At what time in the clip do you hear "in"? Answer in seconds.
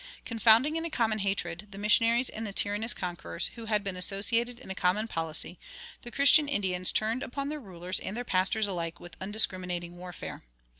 0.77-0.83, 4.59-4.71